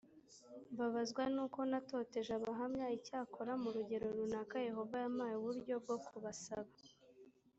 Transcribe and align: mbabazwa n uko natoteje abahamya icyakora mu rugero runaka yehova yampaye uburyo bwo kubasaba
mbabazwa 0.73 1.23
n 1.35 1.37
uko 1.45 1.59
natoteje 1.71 2.31
abahamya 2.39 2.87
icyakora 2.97 3.51
mu 3.61 3.69
rugero 3.75 4.05
runaka 4.17 4.55
yehova 4.67 4.95
yampaye 5.03 5.33
uburyo 5.37 5.75
bwo 5.83 5.97
kubasaba 6.07 6.71